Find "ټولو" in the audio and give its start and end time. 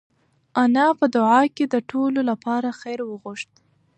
1.89-2.19